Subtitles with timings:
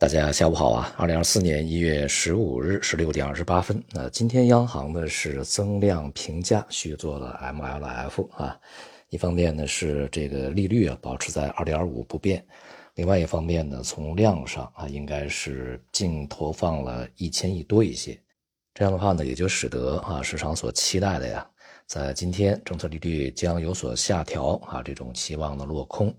[0.00, 0.94] 大家下午好啊！
[0.96, 8.58] 二零二四年一月十五日十六点二十八分，那今天央行呢是增量评价续做了 MLF 啊，
[9.10, 12.42] 一方面呢是这个利率啊保持在二点五不变，
[12.94, 18.18] 另外一方面呢从量上啊应该是净投放了一千亿多一些，
[18.72, 21.46] 这样的话呢也就使得啊市场所期待的呀，
[21.86, 26.10] 在今天政策利率将有所下调啊这种期望的落空。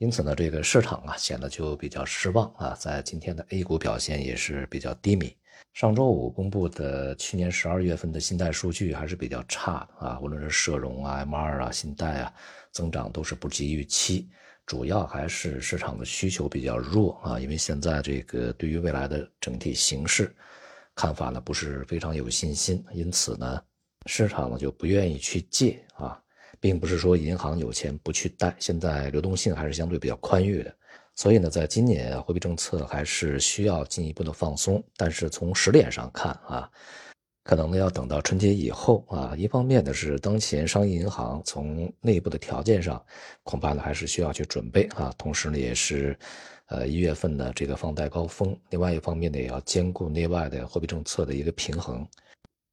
[0.00, 5.30] 因此呢，这个市场啊显得就比较失望啊，在今天的 A 股表现也是比较低迷。
[5.74, 12.32] 上周五公布的去年十二月份的信贷数据还是比较差的啊，无论是社融啊、M2 啊、信贷啊，
[12.72, 14.26] 增长都是不及预期。
[14.64, 20.34] 主要还是市场的需求比较弱啊，因为现在这个对于未来的整体形势
[20.94, 23.62] 看法呢不是非常有信心，因此呢，
[24.06, 26.18] 市场呢就不愿意去借啊。
[26.60, 30.72] 并不是说银行有钱不去贷，现在流动性还是相对比较宽裕的，
[31.16, 34.82] 所以呢，在今年货币政策还是需要进一步的放松。
[34.96, 36.70] 但是从时点上看啊，
[37.44, 39.34] 可能呢要等到春节以后啊。
[39.36, 43.02] 一方面呢是当前商业银行从内部的条件上，
[43.42, 45.12] 恐怕呢还是需要去准备啊。
[45.16, 46.16] 同时呢也是，
[46.66, 52.06] 呃一月份的这个放贷高峰，另外一方面呢也要兼顾内外的货币政策的一个平衡。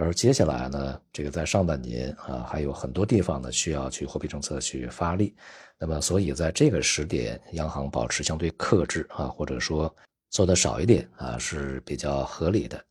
[0.00, 5.34] 而接下来呢，这个在上半年啊，还有很多地方呢需要去货币政策去发力，
[5.76, 9.92] 那么所以在这个时点，央行保持相对克制啊，或者说
[10.30, 12.84] 做的少一点啊，是比较合理的。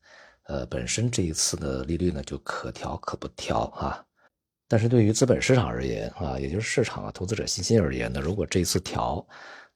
[0.48, 4.04] 呃，本身这一次的利率呢就可调可不调啊，
[4.68, 9.26] 但是对于资本市场而言啊，也就是市场啊投资者信心而言呢，如果这一次调，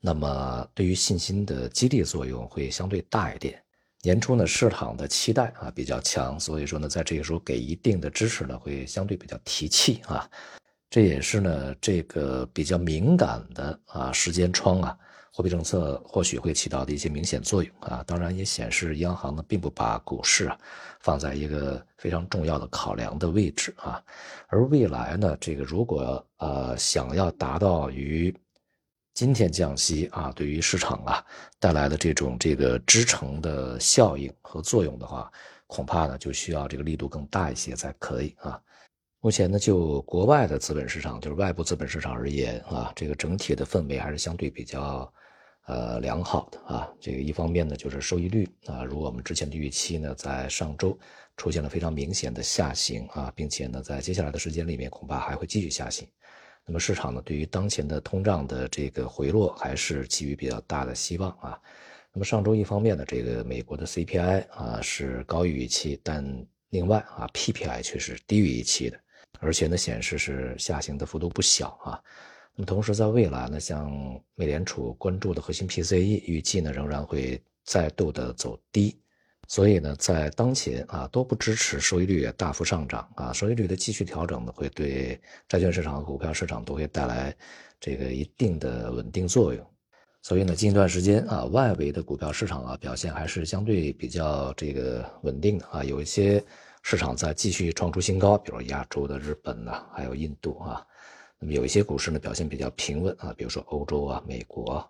[0.01, 3.63] 那么对于信心的激励作用会相对大一点。
[4.03, 10.27] 年初呢，市场的期待啊比较强，所以说呢，在这个时候给一定的支持呢，会相对比较提气啊。
[10.89, 14.97] 这也是呢，这个比较敏感的啊时间窗啊，
[15.31, 18.03] 货币政策或许会起到的一些明显作用啊。
[18.07, 20.57] 当然也显示央行呢，并不把股市啊
[20.99, 24.03] 放在一个非常重要的考量的位置啊。
[24.47, 28.35] 而未来呢，这个如果呃想要达到与
[29.13, 31.23] 今天降息啊，对于市场啊
[31.59, 35.31] 带来的这种这个支撑的效应和作用的话，
[35.67, 38.59] 恐怕呢就需要这个力度更大一些才可以啊。
[39.19, 45.13] 目前呢，就国外的资本市场，就是外部资本市场而言啊，这个整体的氛围还是相对比较
[45.67, 46.89] 呃良好的啊。
[46.99, 50.97] 这个一方面呢，就是收益率啊，如我们之前的预期呢，在上周
[51.37, 56.07] 出现了非常明显的下行啊，并且呢，在接下来的时间里面，恐怕还会继续下行。
[56.65, 61.59] 那么市场呢，对于当前的通胀的这个回落还是寄予比较大的希望啊。
[62.13, 66.23] 那么上周一方面呢，这个美国的 CPI 啊是高于预期，但
[66.69, 68.99] 另外啊 PPI 却是低于预期的，
[69.39, 71.99] 而且呢显示是下行的幅度不小啊。
[72.53, 73.91] 那么同时在未来呢，像
[74.35, 78.99] 美联储关注的核心 PCE 预计呢仍然会再度的走低。
[79.51, 87.35] 所以呢，在当前啊都不支持收益率大幅上涨啊，收益率的继续调整呢，会对债券市场和股票市场都会带来
[87.77, 89.61] 这个一定的稳定作用。
[90.21, 96.41] 所以呢，近一段时间啊，外围的股票市场啊表现还是相对比较这个稳定的啊，有一些
[96.81, 100.81] 市场在继续创出新高，比如亚洲的日本呐，还有印度啊，
[101.39, 104.75] 那么有一些股市呢表现比较平稳啊，比如说欧洲啊、美国。
[104.75, 104.87] 啊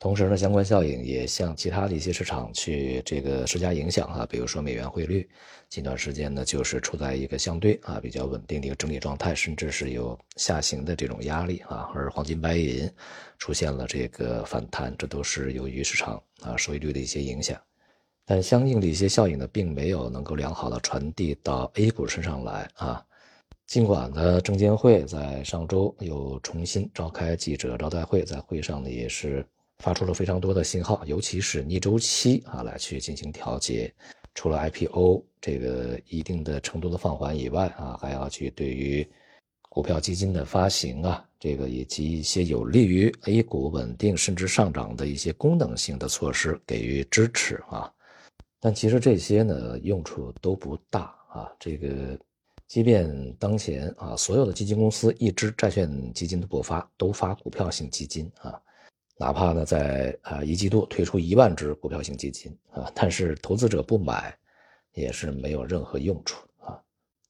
[0.00, 5.28] 同时呢，相关效应也向其他的一些市场去这个施加影响啊，比如说美元汇率，
[5.68, 12.90] 近段时间呢就是处在一个相对啊比较稳定的一个整理状态，甚至是有下行的这种压力啊，而黄金、白银
[13.36, 17.60] 出现了这个反弹，这都是由于市场啊收益率的一些影响，
[18.24, 23.04] 但相应的一些效应呢，并没有能够良好的传递到 A 股身上来啊。
[23.66, 29.46] 尽管呢，证监会在上周又重新召开记者招待会，在会上呢也是。
[29.80, 33.92] 发出了非常多的信号，尤其是逆周期啊，来去进行调节。
[34.34, 39.06] 除了 IPO 这个一定的程度的放缓以外啊，还要去对于
[39.68, 47.92] 股票基金的发行啊，这个以及一些有利于 A 股稳定甚至上涨的一些功能性的措施给予支持啊。
[48.60, 51.50] 但其实这些呢，用处都不大啊。
[51.58, 52.18] 这个
[52.68, 58.60] 即便当前啊，所有的基金公司一支债券基金都不发，都发股票型基金啊。
[59.20, 64.34] 哪怕呢，在啊一季度推出一万只股票型基金啊， 但是投资者不买，
[64.94, 66.80] 也是没有任何用处啊。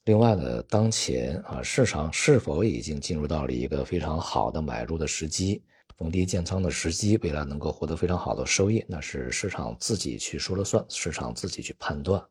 [0.04, 5.64] 另外呢，当前啊市场是否已经进入到了一个非常好的买入的时机，
[5.98, 12.22] 逢低建仓的时机，未来能够获得非常好的收益，那是市场自己去说了算，市场自己去判断。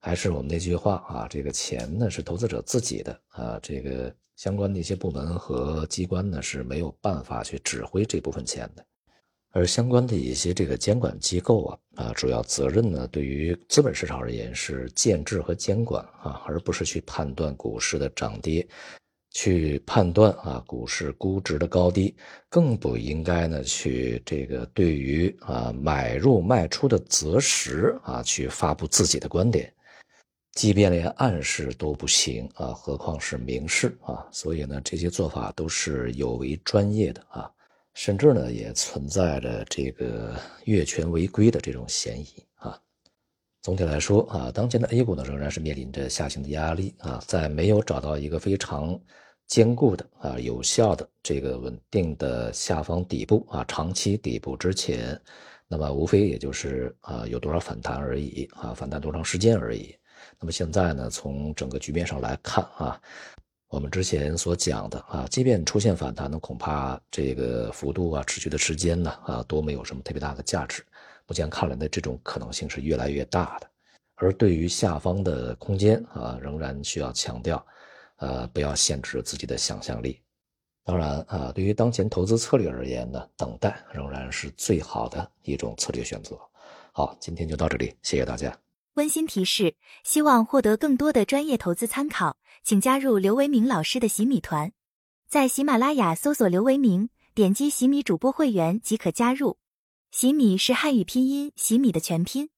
[0.00, 4.14] 还是我们那句话啊，这个钱呢是投资者自己的啊，这个。
[4.36, 8.84] 相关的一些部门和机关呢是没有办法去指挥这部分钱的，
[9.52, 18.68] 而相关的一些这个监管机构啊啊，主要责任呢，对于资本市场而言是建制和监管啊，而不是去判断股市的涨跌，
[19.30, 22.14] 去判断啊股市估值的高低，
[22.50, 29.72] 更不应该呢去这个对于啊买入卖出的择时啊去发布自己的观点，
[30.56, 34.26] 即便连暗示都不行啊，何况是明示啊？
[34.32, 37.48] 所以呢，这些做法都是有违专业的啊。
[37.92, 42.80] 甚至呢，也存在着这个越权违规的这种嫌疑啊。
[43.60, 47.22] 总体来说啊，当前的 A 股呢，仍然是面临着下行的压力啊。
[47.26, 48.98] 在没有找到一个非常
[49.46, 55.20] 坚固的啊、有效的这个稳定的下方底部啊、长期底部之前，
[55.68, 59.94] 那么无非也就是啊有多少反弹而已啊，反弹多长时间而已。
[60.38, 63.00] 那么现在呢，从整个局面上来看啊。
[63.68, 70.84] 我们之前所讲的啊，即便出现反弹呢，恐怕这个幅度啊、持续的时间呢啊，都没有什么特别大的价值。
[71.26, 73.68] 目前看来呢，这种可能性是越来越大的。
[74.14, 77.66] 而对于下方的空间啊，仍然需要强调，
[78.18, 80.20] 呃，不要限制自己的想象力。
[80.84, 86.38] 当然啊，对于当前投资策略而言呢，等待仍然是最好的一种策略选择。
[86.92, 88.65] 好，今天就到这里，谢谢大家。
[88.96, 94.72] 温馨提示：希望获得更多的专业投资参考，请加入刘维明老师的洗米团，
[95.28, 99.58] 在喜马拉雅搜索刘维明，点击洗米主播会员即可加入。
[100.10, 102.48] 洗米是汉语拼音洗米的全拼。